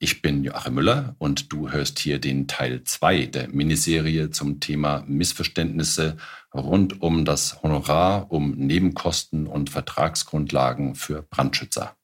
[0.00, 5.02] Ich bin Joachim Müller und du hörst hier den Teil 2 der Miniserie zum Thema
[5.08, 6.16] Missverständnisse
[6.54, 11.96] rund um das Honorar, um Nebenkosten und Vertragsgrundlagen für Brandschützer.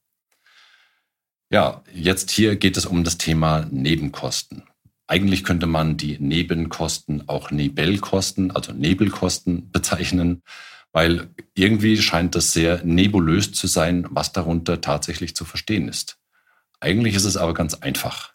[1.50, 4.64] Ja, jetzt hier geht es um das Thema Nebenkosten.
[5.06, 10.42] Eigentlich könnte man die Nebenkosten auch Nebelkosten, also Nebelkosten bezeichnen,
[10.90, 16.18] weil irgendwie scheint es sehr nebulös zu sein, was darunter tatsächlich zu verstehen ist.
[16.84, 18.34] Eigentlich ist es aber ganz einfach.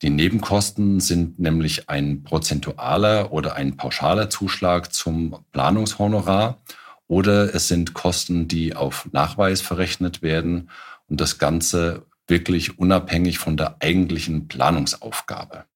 [0.00, 6.62] Die Nebenkosten sind nämlich ein prozentualer oder ein pauschaler Zuschlag zum Planungshonorar
[7.08, 10.70] oder es sind Kosten, die auf Nachweis verrechnet werden
[11.08, 15.66] und das Ganze wirklich unabhängig von der eigentlichen Planungsaufgabe.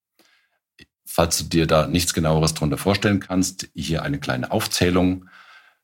[1.04, 5.26] Falls du dir da nichts genaueres darunter vorstellen kannst, hier eine kleine Aufzählung.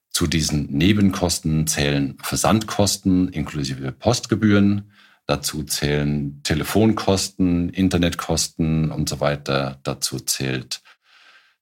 [0.08, 4.90] Zu diesen Nebenkosten zählen Versandkosten inklusive Postgebühren,
[5.26, 9.78] Dazu zählen Telefonkosten, Internetkosten und so weiter.
[9.82, 10.82] Dazu zählt,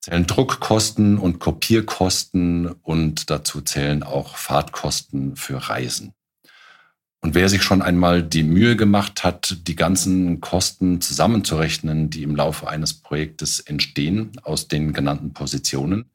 [0.01, 6.13] zählen Druckkosten und Kopierkosten und dazu zählen auch Fahrtkosten für Reisen.
[7.21, 12.35] Und wer sich schon einmal die Mühe gemacht hat, die ganzen Kosten zusammenzurechnen, die im
[12.35, 16.11] Laufe eines Projektes entstehen aus den genannten Positionen,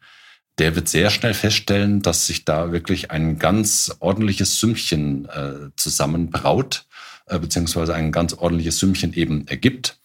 [0.57, 6.86] der wird sehr schnell feststellen, dass sich da wirklich ein ganz ordentliches Sümmchen äh, zusammenbraut
[7.27, 9.99] äh, beziehungsweise ein ganz ordentliches Sümmchen eben ergibt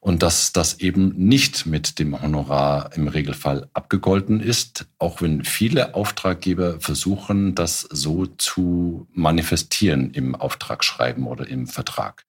[0.00, 5.94] und dass das eben nicht mit dem Honorar im Regelfall abgegolten ist, auch wenn viele
[5.94, 12.24] Auftraggeber versuchen, das so zu manifestieren im Auftragsschreiben oder im Vertrag.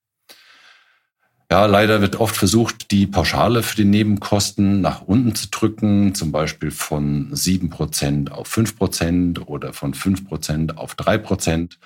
[1.50, 6.32] Ja, leider wird oft versucht, die Pauschale für die Nebenkosten nach unten zu drücken, zum
[6.32, 11.78] Beispiel von 7% auf 5% oder von 5% auf 3%.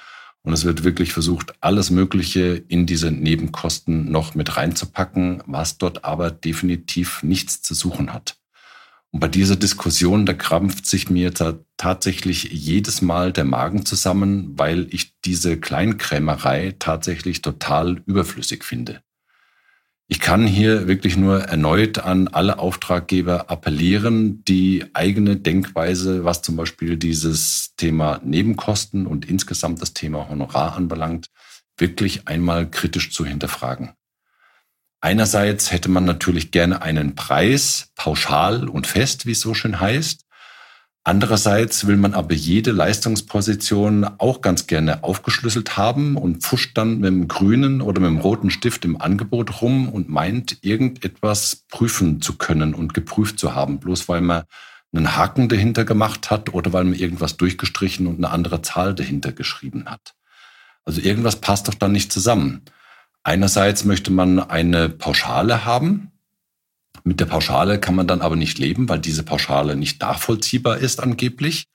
[0.43, 6.05] Und es wird wirklich versucht, alles Mögliche in diese Nebenkosten noch mit reinzupacken, was dort
[6.05, 8.37] aber definitiv nichts zu suchen hat.
[9.11, 11.33] Und bei dieser Diskussion, da krampft sich mir
[11.77, 19.01] tatsächlich jedes Mal der Magen zusammen, weil ich diese Kleinkrämerei tatsächlich total überflüssig finde.
[20.09, 26.55] Ich kann hier wirklich nur erneut an alle Auftraggeber appellieren, die eigene Denkweise, was zum
[26.55, 31.27] Beispiel dieses Thema Nebenkosten und insgesamt das Thema Honorar anbelangt,
[31.77, 33.91] wirklich einmal kritisch zu hinterfragen.
[35.01, 40.26] Einerseits hätte man natürlich gerne einen Preis, pauschal und fest, wie es so schön heißt.
[41.07, 47.07] Andererseits will man aber jede Leistungsposition auch ganz gerne aufgeschlüsselt haben und pfuscht dann mit
[47.07, 52.37] dem grünen oder mit dem roten Stift im Angebot rum und meint, irgendetwas prüfen zu
[52.37, 54.43] können und geprüft zu haben, bloß weil man
[54.93, 59.31] einen Haken dahinter gemacht hat oder weil man irgendwas durchgestrichen und eine andere Zahl dahinter
[59.31, 60.13] geschrieben hat.
[60.83, 62.63] Also irgendwas passt doch dann nicht zusammen.
[63.23, 66.11] Einerseits möchte man eine Pauschale haben,
[67.03, 71.01] mit der Pauschale kann man dann aber nicht leben, weil diese Pauschale nicht nachvollziehbar ist
[71.01, 71.65] angeblich.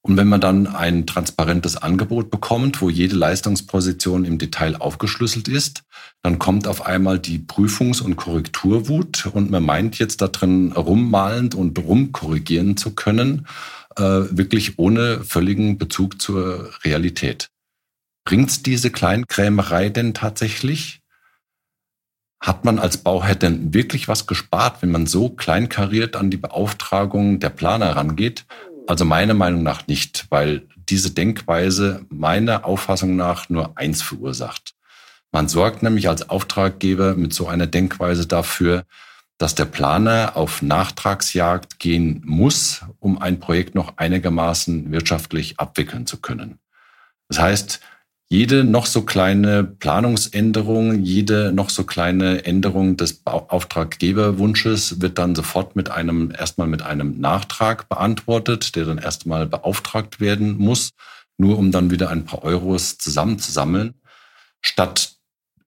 [0.00, 5.82] Und wenn man dann ein transparentes Angebot bekommt, wo jede Leistungsposition im Detail aufgeschlüsselt ist,
[6.22, 11.54] dann kommt auf einmal die Prüfungs- und Korrekturwut und man meint jetzt da drin rummalend
[11.54, 13.46] und rumkorrigieren zu können,
[13.96, 17.50] äh, wirklich ohne völligen Bezug zur Realität.
[18.24, 21.00] Bringt's diese Kleinkrämerei denn tatsächlich?
[22.40, 27.40] Hat man als Bauherr denn wirklich was gespart, wenn man so kleinkariert an die Beauftragung
[27.40, 28.44] der Planer rangeht?
[28.86, 34.74] Also meiner Meinung nach nicht, weil diese Denkweise meiner Auffassung nach nur eins verursacht.
[35.32, 38.84] Man sorgt nämlich als Auftraggeber mit so einer Denkweise dafür,
[39.36, 46.20] dass der Planer auf Nachtragsjagd gehen muss, um ein Projekt noch einigermaßen wirtschaftlich abwickeln zu
[46.20, 46.58] können.
[47.28, 47.80] Das heißt,
[48.30, 55.76] jede noch so kleine Planungsänderung, jede noch so kleine Änderung des Auftraggeberwunsches wird dann sofort
[55.76, 60.90] mit einem, erstmal mit einem Nachtrag beantwortet, der dann erstmal beauftragt werden muss,
[61.38, 63.94] nur um dann wieder ein paar Euros zusammenzusammeln,
[64.60, 65.16] statt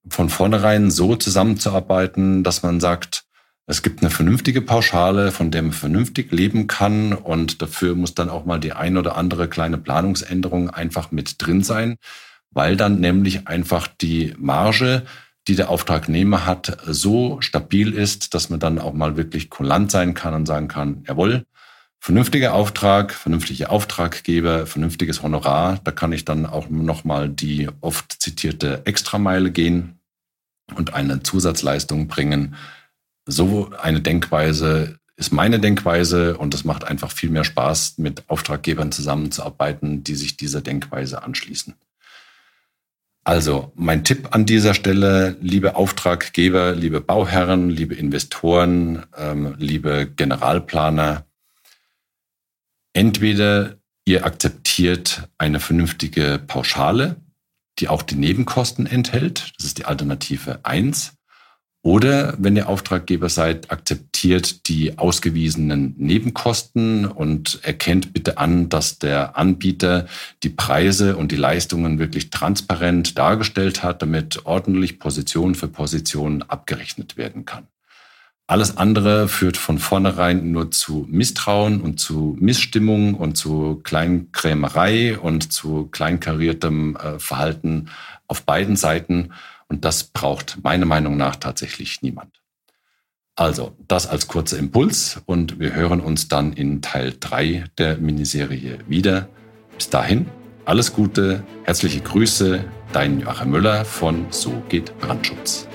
[0.08, 3.24] von vornherein so zusammenzuarbeiten, dass man sagt,
[3.66, 8.30] es gibt eine vernünftige Pauschale, von der man vernünftig leben kann und dafür muss dann
[8.30, 11.98] auch mal die ein oder andere kleine Planungsänderung einfach mit drin sein
[12.52, 15.04] weil dann nämlich einfach die Marge,
[15.48, 20.14] die der Auftragnehmer hat, so stabil ist, dass man dann auch mal wirklich kulant sein
[20.14, 21.46] kann und sagen kann, jawohl,
[22.04, 25.80] Vernünftiger Auftrag, vernünftige Auftraggeber, vernünftiges Honorar.
[25.84, 30.00] Da kann ich dann auch nochmal die oft zitierte Extrameile gehen
[30.74, 32.56] und eine Zusatzleistung bringen.
[33.28, 38.92] So eine Denkweise ist meine Denkweise und es macht einfach viel mehr Spaß, mit Auftraggebern
[38.92, 41.76] zusammenzuarbeiten, die sich dieser Denkweise anschließen.
[43.24, 51.26] Also mein Tipp an dieser Stelle, liebe Auftraggeber, liebe Bauherren, liebe Investoren, ähm, liebe Generalplaner,
[52.94, 57.22] Entweder ihr akzeptiert eine vernünftige Pauschale,
[57.80, 59.54] die auch die Nebenkosten enthält.
[59.58, 61.14] Das ist die Alternative eins.
[61.84, 69.36] Oder wenn ihr Auftraggeber seid, akzeptiert die ausgewiesenen Nebenkosten und erkennt bitte an, dass der
[69.36, 70.06] Anbieter
[70.44, 77.18] die Preise und die Leistungen wirklich transparent dargestellt hat, damit ordentlich Position für Position abgerechnet
[77.18, 77.68] werden kann.
[78.46, 85.54] Alles andere führt von vornherein nur zu Misstrauen und zu Missstimmung und zu Kleinkrämerei und
[85.54, 87.88] zu kleinkariertem äh, Verhalten
[88.28, 89.32] auf beiden Seiten.
[89.72, 92.42] Und das braucht meiner Meinung nach tatsächlich niemand.
[93.38, 98.80] Also, das als kurzer Impuls und wir hören uns dann in Teil 3 der Miniserie
[98.90, 99.30] wieder.
[99.78, 100.26] Bis dahin,
[100.66, 105.70] alles Gute, herzliche Grüße, dein Joachim Müller von So geht Brandschutz.